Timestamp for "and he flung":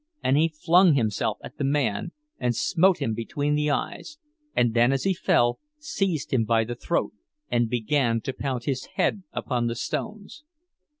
0.23-0.95